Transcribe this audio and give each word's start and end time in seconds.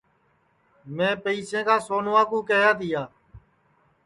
میں 0.95 1.13
پئیسے 1.23 1.59
کا 1.67 1.75
سونوا 1.87 2.21
کیہیا 2.49 2.71
تیا 2.79 3.01